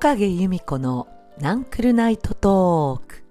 [0.00, 1.08] 岡毛由美子の
[1.40, 3.24] ナンクルナイトトーク。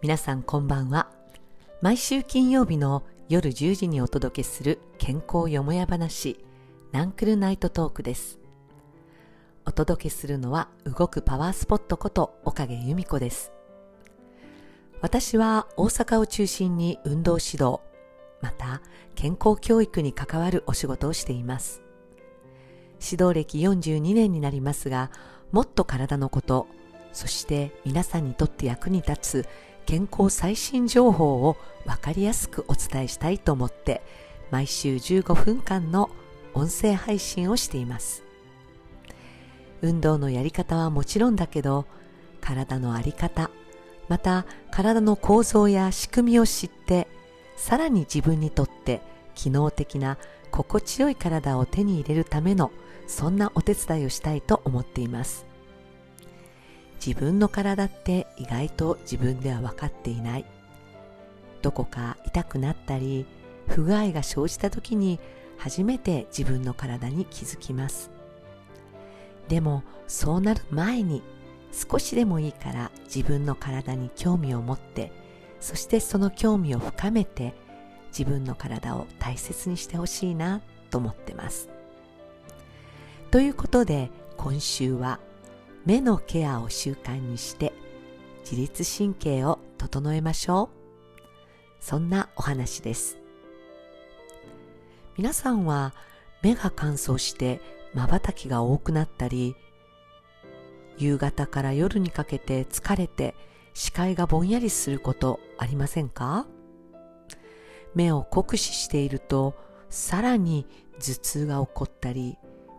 [0.00, 1.10] 皆さんこんばんは。
[1.82, 6.42] 毎週金曜日の夜10時にお届けする健康よもや話
[6.92, 8.38] ナンクルナイトトークです。
[9.66, 13.52] お届けするのは動くパワースポットこと岡毛由美子です。
[15.02, 17.80] 私は大阪を中心に運動指導
[18.40, 18.80] また
[19.14, 21.82] 健康教育に関わるお仕事をしています。
[23.02, 25.10] 指導歴42年になりますが
[25.52, 26.66] もっと体のこと
[27.12, 29.48] そして皆さんにとって役に立つ
[29.86, 34.02] 健康最新情報を分かりやすくお伝えしたいと思って
[34.50, 36.10] 毎週15分間の
[36.54, 38.22] 音声配信をしています。
[39.82, 41.86] 運動のやり方はもちろんだけど
[42.40, 43.50] 体の在り方
[44.08, 47.08] また体の構造や仕組みを知って
[47.56, 49.00] さらに自分にとって
[49.34, 50.18] 機能的な
[50.50, 52.72] 心地よい体を手に入れるための
[53.06, 55.49] そんなお手伝いをしたいと思っています。
[57.04, 60.44] 自分の体って意外と自分では分かっていない。
[61.62, 63.26] どこか痛くなったり
[63.68, 65.18] 不具合が生じた時に
[65.58, 68.10] 初めて自分の体に気づきます。
[69.48, 71.22] でもそうなる前に
[71.72, 75.12] 少しでもいいから自分の体に興味を持って
[75.60, 77.54] そしてその興味を深めて
[78.08, 81.68] 自分の体を大切にしてほしいなと思ってます。
[83.30, 85.20] ということで今週は
[85.86, 87.72] 目のケアを習慣にして
[88.42, 90.68] 自律神経を整えましょう。
[91.80, 93.18] そんなお話です。
[95.16, 95.94] 皆さんは
[96.42, 97.60] 目が乾燥して
[97.94, 99.56] 瞬きが多くなったり
[100.98, 103.34] 夕方から夜にかけて疲れて
[103.74, 106.46] 視界がぼんやりすることありませんか？
[107.94, 109.54] 目を酷使していると
[109.88, 110.66] さらに
[110.98, 112.36] 頭痛が起こったり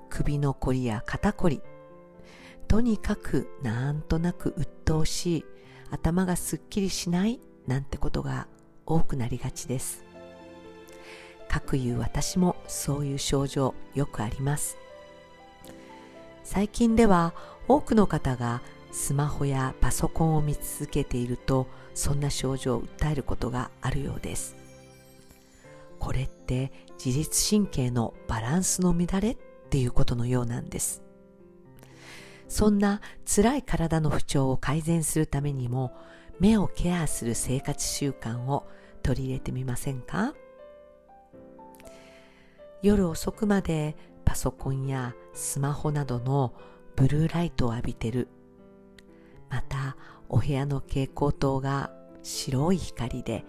[0.09, 1.61] 首のこりや肩こり
[2.71, 5.45] とにかくなんとなく鬱陶しい
[5.89, 8.47] 頭がすっきりしないなんてことが
[8.85, 10.05] 多くなりがちです。
[11.49, 14.77] かくいう私もそういう症状よくあります。
[16.45, 17.33] 最近では
[17.67, 18.61] 多くの方が
[18.93, 24.55] スマホやパソコンを見続けているとそんな症状を訴えることがあるようです。
[25.99, 26.71] これって
[27.03, 29.37] 自律神経のバランスの乱れっ
[29.69, 31.03] ていうことのようなんです。
[32.51, 35.94] そんな辛い体の不調を改善するためにも
[36.41, 38.67] 目をケアする生活習慣を
[39.01, 40.34] 取り入れてみませんか？
[42.81, 43.95] 夜遅くまで
[44.25, 46.53] パソコンやスマホなどの
[46.97, 48.28] ブルーライトを浴びてる。
[49.50, 49.95] また
[50.28, 53.45] お部屋の蛍光灯が白い光で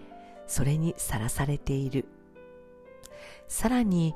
[0.47, 2.05] それにさらされている。
[3.49, 4.15] さらに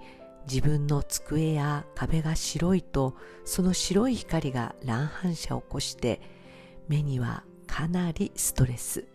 [0.49, 6.21] 自分の机や壁が白いとその白い光が乱反射を起こして
[6.87, 9.05] 目にはかなりストレス。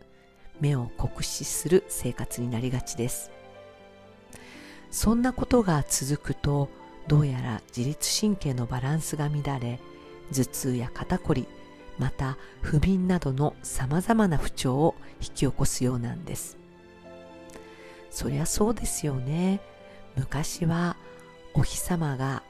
[0.60, 3.31] 目を酷使する生活になりがちです。
[4.91, 6.69] そんなことが続くと
[7.09, 9.81] どうやら自律神経のバランスが乱れ
[10.31, 11.49] 頭痛や肩こり
[11.99, 16.59] また不眠などのさまざまな不調を引き起こすようなんです。
[18.10, 19.60] そりゃそうですよね。
[20.14, 20.97] 昔は
[21.54, 22.42] お日様が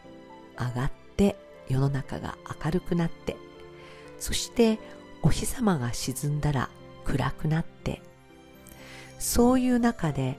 [0.59, 1.37] 上がって
[1.69, 3.37] 世の中が明るくなって
[4.19, 4.79] そして
[5.23, 6.69] お日様が沈んだら
[7.05, 8.03] 暗くなって
[9.19, 10.37] そういう中で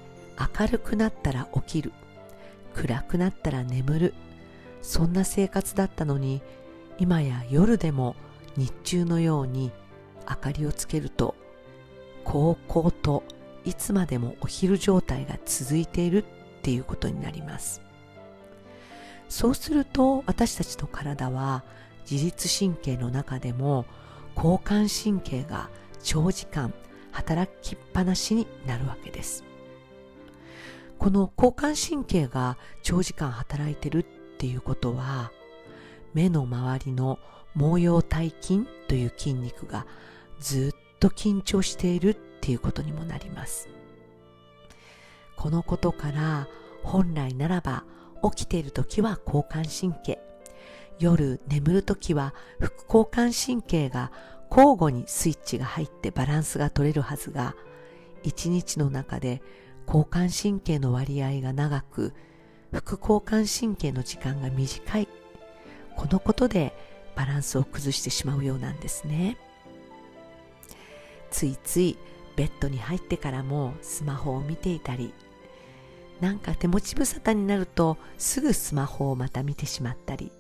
[0.60, 1.92] 明るくなったら起きる
[2.74, 4.14] 暗くなったら眠る
[4.82, 6.42] そんな生活だったのに
[7.00, 8.16] 今や夜でも
[8.56, 9.72] 日中のように
[10.30, 11.36] 明かりをつけると
[12.24, 13.24] こうこうと
[13.66, 16.26] いつまでもお昼状態が続いているっ
[16.62, 17.82] ていうことになります。
[19.34, 21.64] そうすると私たちの体は
[22.10, 23.88] 自律神経の中でも
[24.36, 25.72] 交感神経が
[26.04, 26.72] 長時間
[27.12, 29.44] 働きっぱなしになるわけです。
[31.00, 35.32] この交感神経が長時間働いてるっていうことは
[36.14, 37.18] 目の周りの
[37.58, 39.88] 毛様体筋という筋肉が
[40.40, 43.68] ずっと緊張しているっていうことにもなります。
[45.38, 46.48] このことから
[46.84, 47.84] 本来ならば
[48.24, 50.20] 起きている時は交感神経。
[51.00, 54.12] 夜眠る時は副交感神経が
[54.50, 57.56] 交互にスイッチが入ってバランスが取れるはずが
[58.22, 59.42] 一日の中で
[59.88, 62.14] 交感神経の割合が長く
[62.72, 65.08] 副交感神経の時間が短い。
[65.96, 66.76] このことで
[67.16, 69.38] バランスを崩してしまうようなんですね。
[71.30, 71.98] ついつい
[72.36, 75.14] ベッドに入ってからもスマホを見ていたり
[76.22, 80.32] なんか手持ち無沙汰になるとすぐスマホをまた見てしまったり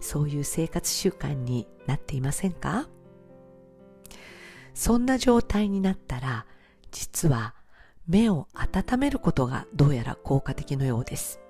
[0.00, 2.88] そういう生活習慣になっていませんか？
[4.74, 6.46] そんな状態になったら
[6.90, 7.54] 実は
[8.08, 11.40] 目を温めることがどうやら効果的のようです。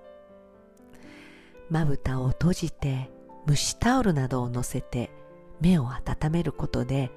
[1.70, 3.10] まぶたを閉じて
[3.48, 5.10] 蒸しタオルなどを乗せて
[5.60, 7.10] 目を温めることで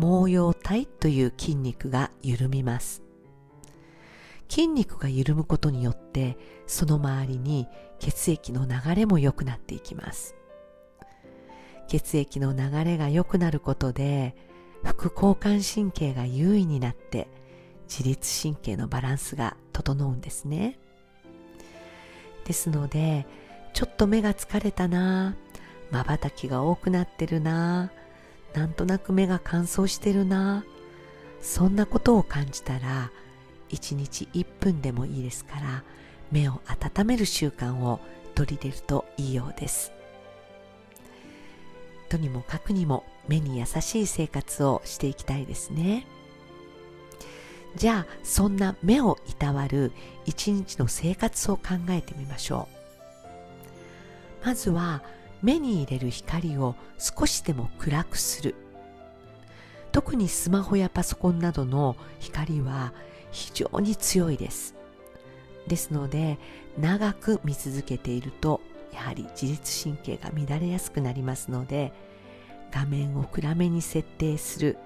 [0.00, 3.02] 毛様体という筋肉が緩みます。
[4.52, 7.66] 筋肉が緩むことによってその周りに
[7.98, 10.34] 血液の流れも良くなっていきます。
[11.88, 14.36] 血液の流れが良くなることで
[14.84, 17.28] 副交感神経が優位になって
[17.88, 20.78] 自律神経のバランスが整うんですね。
[22.44, 23.26] ですので
[23.72, 25.34] ちょっと目が疲れたな
[25.90, 27.90] まばたきが多くなってるな
[28.52, 30.62] なんとなく目が乾燥してるな
[31.40, 33.10] そんなことを感じたら
[33.72, 35.84] 1日1分でもいいですから
[36.30, 38.00] 目を温める習慣を
[38.34, 39.92] 取り入れるといいようです。
[42.08, 46.06] とにもかくにも目に優しい生活をしていきたいですね。
[47.76, 49.92] じゃあそんな目をいたわる
[50.26, 52.68] 一日の生活を考えてみましょ
[54.42, 54.46] う。
[54.46, 55.02] まずは
[55.42, 58.54] 目に入れる光を少しでも暗くする。
[59.90, 62.92] 特にスマホやパソコンなどの光は
[63.32, 64.76] 非常に強いです。
[65.66, 66.38] ですので
[66.78, 68.60] 長く見続けていると
[68.92, 71.92] やはり自律神経が乱れやすくなりますので
[72.70, 74.76] 画面を暗めに設定する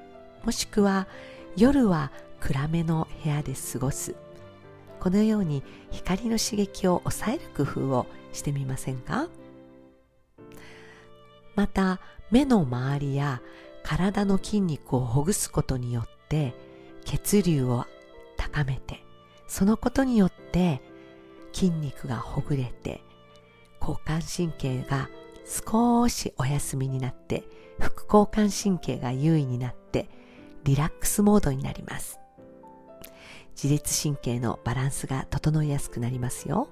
[0.44, 1.08] もしくは
[1.56, 4.14] 夜は暗めの部屋で過ごす。
[5.00, 9.28] このように光の刺激を抑える工夫をしてみませんか？
[11.54, 12.00] また
[12.31, 13.40] 目の周りや
[13.82, 16.54] 体の筋肉をほぐすことによって
[17.04, 17.87] 血流を
[18.64, 19.04] めて
[19.48, 20.82] そのことによって
[21.52, 23.02] 筋肉がほぐれて
[23.80, 25.08] 交感神経が
[25.46, 27.44] 少しお休みになって
[27.78, 30.08] 副交感神経が優位になって
[30.64, 32.18] リラックスモードになります。
[33.54, 36.68] 自律神経のバランスが整いやすくなりますよ。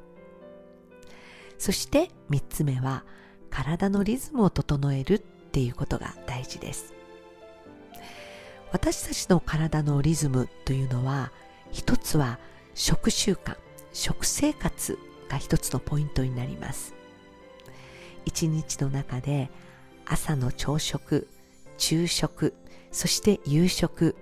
[1.57, 3.05] そして3つ目は
[3.49, 6.93] 体のリズムを整えるっていうことが大事です。
[8.73, 11.31] 私たちの体のリズムというのは
[11.71, 12.39] 一つは
[12.75, 13.57] 食習慣
[13.93, 16.95] 食生活が一つのポイントになります
[18.25, 19.51] 一日の中で
[20.07, 21.29] 朝の朝食
[21.79, 22.55] 昼食
[22.91, 24.17] そして夕食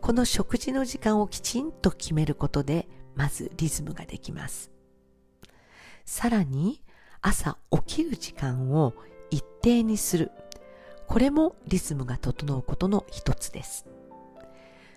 [0.00, 4.70] この食事の時間をきちんと決めることでまずリズムができます
[6.04, 6.80] さらに
[7.20, 8.94] 朝起きる時間を
[9.30, 10.30] 一定にする。
[11.08, 13.86] これもリズムが整うことの一つです。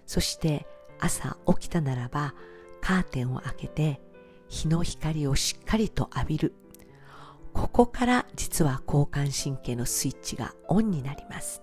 [0.05, 0.67] そして
[0.99, 2.33] 朝起きたならば
[2.81, 4.01] カーテンを開けて
[4.47, 6.53] 日の光をしっかりと浴びる。
[7.53, 11.61] ここから実は交感神経のスイッチがオンになります。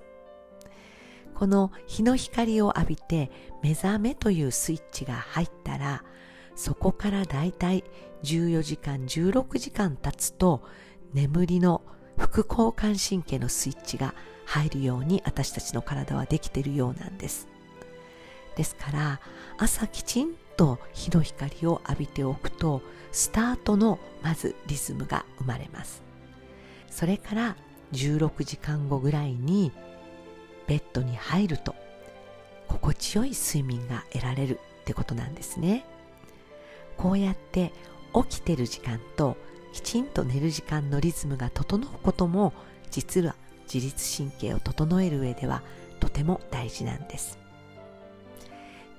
[1.35, 3.31] この日の光を浴びて
[3.63, 6.03] 目覚めというスイッチが入ったら
[6.55, 7.85] そこからだいたい
[8.23, 10.63] 14時間16時間経つと
[11.13, 11.83] 眠りの
[12.17, 14.15] 副交感神経のスイッチが
[14.47, 17.49] 入るように私たちの体はできているようなんです
[18.57, 19.21] ですから
[19.59, 22.83] 朝きちんと日の光を浴びておくと
[23.13, 26.03] スタートのまずリズムが生まれます。
[26.91, 27.57] それから
[27.93, 29.71] 16時間後ぐらいに
[30.67, 31.75] ベッドに入ると
[32.69, 35.85] 心地よい睡眠が得られるってことなんですね。
[36.97, 37.73] こうやって
[38.15, 39.37] 起きてる時間と
[39.73, 42.55] きちんと寝る時間のリズムが整うことも
[42.91, 43.35] 実は
[43.73, 45.63] 自律神経を整える上では
[46.01, 47.46] とても大事なんです。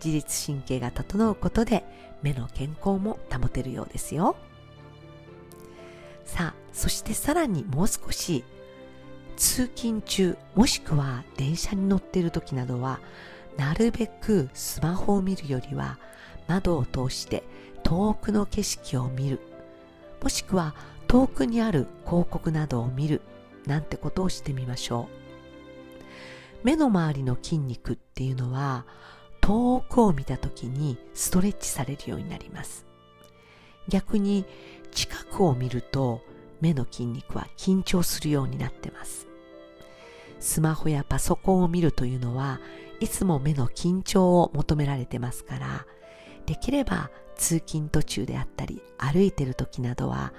[0.04, 1.84] 自律神経が整うことで
[2.22, 4.36] 目の健康も保てるようですよ。
[6.26, 8.44] さあそしてさらにもう少し
[9.38, 13.00] 通勤中もしくは電車に乗っている時などは
[13.56, 15.98] なるべくスマホを見るよりは
[16.48, 17.44] 窓を通して
[17.84, 19.40] 遠くの景色を見る。
[20.22, 20.76] もしくは
[21.08, 23.22] 遠くにある広告などを見る
[23.66, 25.08] なんてことをしてみましょ
[26.64, 26.66] う。
[26.66, 28.86] 目の周りの筋肉っていうのは
[29.48, 32.86] 遠くを見た時にストレッチされるようになります。
[33.88, 34.46] 逆に
[34.92, 36.20] 近くを見ると
[36.60, 39.26] 目の筋肉は緊張するようになってます。
[40.42, 42.60] スマホやパソコンを見るというのは
[43.00, 45.86] いつも目の緊張を求められてますから
[46.46, 50.34] できれば通勤途中であったり歩いてる時などは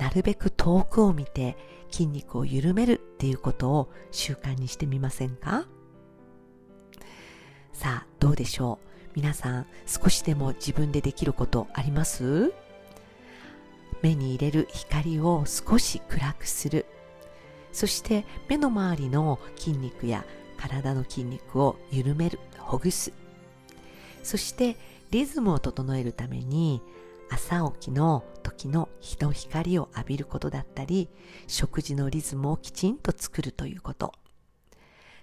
[0.00, 1.58] なるべく遠くを見て
[1.90, 5.66] 筋肉を緩めるっていうことを習慣にしてみませんか？
[7.74, 8.88] さあどうでしょう？
[9.16, 12.52] 皆さん少しでも自分でできることあります？
[14.00, 16.86] 目に入れる光を少し暗くする。
[17.72, 20.24] そして目の周りの筋肉や
[20.56, 23.12] 体の筋肉を緩めるほぐす。
[24.22, 24.76] そして
[25.10, 26.80] リズムを整えるために
[27.30, 31.08] 朝起きの時の日の光を浴びることだったり
[31.48, 34.12] 食事のリズムをきちんと作るということ。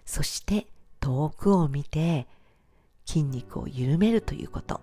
[0.05, 0.67] そして
[0.99, 2.27] 遠くを見て
[3.11, 4.79] 筋肉を緩めるということ。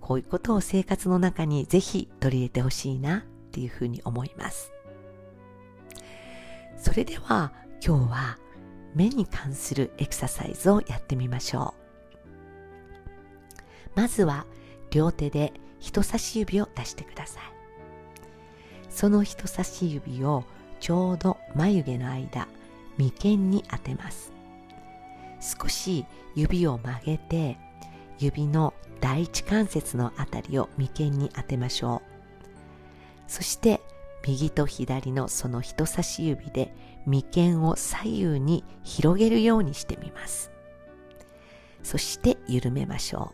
[0.00, 3.22] こういうことを生活の中にぜひ取り入れてほしいなっ
[3.52, 4.72] ていうふうに思います。
[6.76, 7.52] それでは
[7.86, 8.38] 今日は
[8.96, 11.74] 目に関するエクササイズをやってみましょ
[13.94, 13.94] う。
[13.94, 14.44] まずは
[14.90, 17.42] 両手で人差し指を出してください。
[18.88, 20.42] その人差し指を
[20.80, 22.48] ちょうど眉毛の間
[22.98, 24.39] 眉間に当てます。
[25.40, 27.58] 少し指を曲げて
[28.18, 32.10] 指の第一関節のあたりを眉間に当てましょう。
[33.26, 33.80] そして
[34.26, 36.74] 右と左のその人差し指で
[37.06, 40.50] 眉間を左右に広げるようにしてみます。
[41.82, 43.32] そして緩めましょ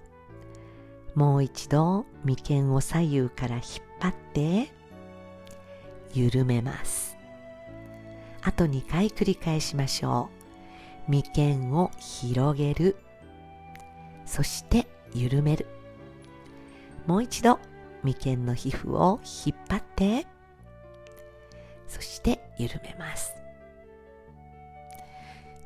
[1.15, 1.19] う。
[1.19, 3.63] もう一度眉間を左右から引っ
[4.01, 4.71] 張って
[6.15, 7.17] 緩めます。
[8.43, 10.36] あと2回繰り返しましょう。
[11.09, 12.97] 眉間を広げる。
[14.25, 15.67] そして緩める。
[17.07, 17.61] もう一度
[18.03, 20.27] 眉間の皮膚を引っ張って。
[21.87, 23.35] そして緩めます。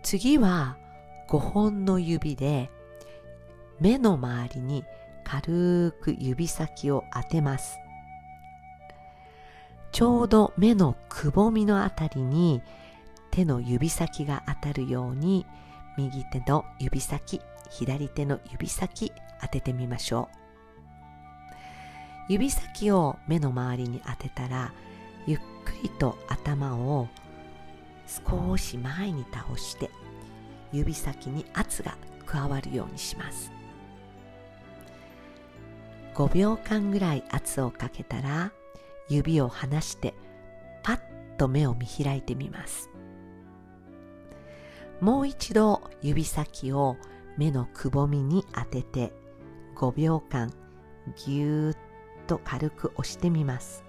[0.02, 0.76] 次は
[1.28, 2.70] 5本の指で
[3.80, 4.84] 目の周りに
[5.24, 7.78] 軽く指先を当てます。
[9.92, 12.62] ちょうど目のくぼみのあたりに
[13.30, 15.46] 手の指先が当たるように
[15.96, 20.40] 右手の指先左手の指先当ててみましょう。
[22.32, 24.72] 指先を目の周りに当てたら
[25.26, 27.08] ゆっくりと頭を
[28.06, 29.90] 少し前に倒して
[30.72, 31.96] 指先に圧が
[32.26, 33.50] 加わるようにします。
[36.14, 38.52] 5秒間ぐらい圧をかけたら
[39.08, 40.14] 指を離して
[40.82, 41.00] パッ
[41.36, 42.89] と目を見開いてみます。
[45.00, 46.96] もう一度指先を
[47.36, 49.12] 目のくぼみに当てて
[49.76, 50.52] 5秒間
[51.24, 51.76] ぎゅーっ
[52.26, 53.82] と軽く押してみます。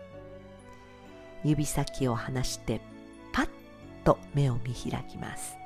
[1.44, 2.82] 指先を離して
[3.34, 3.50] パッ
[4.06, 5.58] と目を見開きます。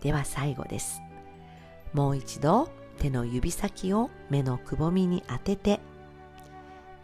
[0.00, 1.00] では最後です。
[1.92, 2.68] もう一度
[2.98, 5.80] 手の指先を目のくぼみに当てて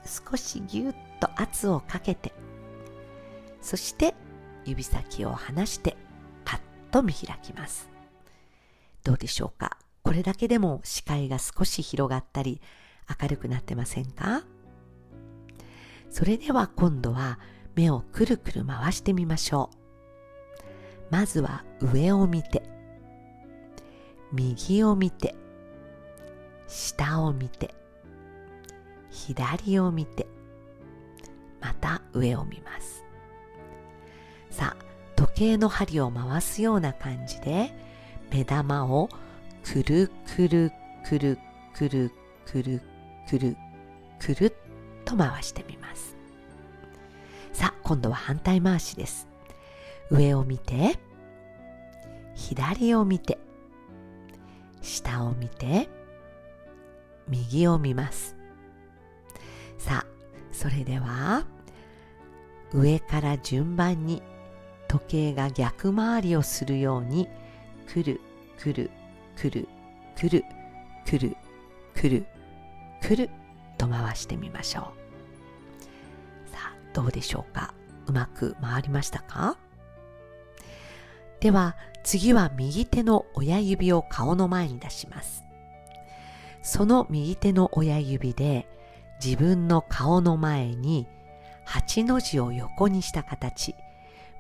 [0.05, 2.33] 少しぎゅっと圧をかけて
[3.63, 4.15] そして
[4.67, 5.97] 指先を離して
[6.95, 7.91] と見開きます。
[9.03, 9.79] どうでしょうか？
[10.05, 12.61] これだけでも視界が少し広がったり
[13.21, 14.45] 明るくなってませんか？
[16.09, 17.41] それでは今度は
[17.75, 19.77] 目をくるくる回してみましょう。
[21.11, 22.63] まずは上を見て
[24.31, 25.35] 右を見て
[26.69, 27.75] 下を見て
[29.11, 30.29] 左を見て
[31.61, 32.94] また上を見ます。
[35.35, 37.75] 計の針を回すような感じで
[38.31, 39.09] 目玉を
[39.65, 40.73] くるくる
[41.05, 41.39] くる
[41.75, 42.11] くる
[42.47, 42.83] くる
[43.29, 43.57] くる
[44.21, 44.53] くるっ
[45.05, 46.17] と回してみます。
[47.53, 49.29] さあ今度は反対回しです。
[50.11, 50.99] 上を見て
[52.35, 53.39] 左を見て
[54.83, 55.89] 下を見て
[57.29, 58.37] 右を見ます。
[59.79, 60.07] さあ
[60.53, 61.45] それでは
[62.73, 64.23] 上から順番に
[64.95, 67.29] 時計が逆回りをするように
[67.93, 68.21] くる
[68.57, 68.93] くる
[69.37, 69.69] くる
[70.17, 70.45] くる
[71.05, 71.37] くる
[71.97, 72.27] くる
[73.03, 73.31] くる
[73.77, 74.93] と回してみましょ
[76.47, 76.51] う。
[76.53, 77.75] さあどうでしょうか？
[78.07, 79.57] うまく回りましたか？
[81.41, 85.43] では次は右手の親指を顔の前に出します。
[86.63, 88.69] その右手の親指で
[89.21, 91.09] 自分の顔の前に
[91.67, 93.75] 8の字を横にした形。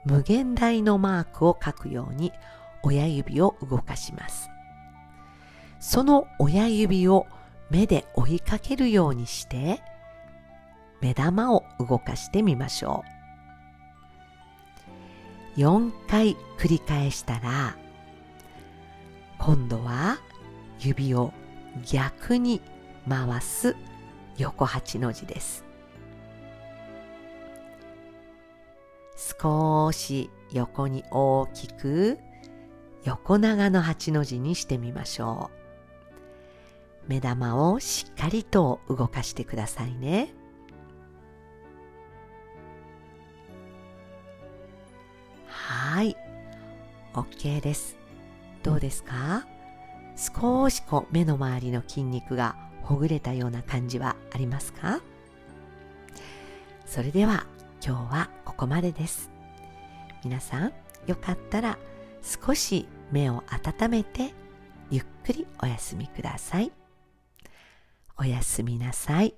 [0.05, 2.33] 無限大のマークを書くように
[2.83, 4.51] 親指を動かします。
[5.81, 7.27] その親指を
[7.71, 9.83] 目で追いかけるようにして
[11.01, 13.05] 目玉を動かしてみましょ
[15.57, 15.61] う。
[15.61, 17.77] 4回繰り返したら
[19.39, 20.19] 今度は
[20.81, 21.33] 指を
[21.91, 22.61] 逆に
[23.09, 23.77] 回す
[24.37, 25.65] 横八の字です。
[29.17, 32.19] 少し横に大きく
[33.05, 35.51] 横長の八の字にしてみましょ
[37.07, 37.09] う。
[37.09, 40.33] 目玉をしっかりと動かしてくださいね。
[45.47, 46.17] はい。
[47.13, 47.97] OK です。
[48.63, 49.47] どうですか？
[50.17, 55.01] 少しこう目の周りの筋肉がほぐれたような感じはありますか？
[56.87, 57.47] それでは
[57.85, 59.31] 今日はここまでです
[60.25, 60.73] 皆さん
[61.07, 61.77] よかったら
[62.23, 64.33] 少し目を温めて
[64.91, 66.71] ゆっくりお休みください。
[68.17, 69.35] おやすみなさい。